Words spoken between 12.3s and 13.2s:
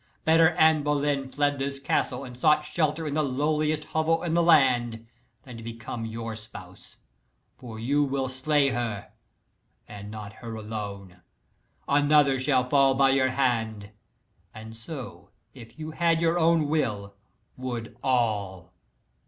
shall fall by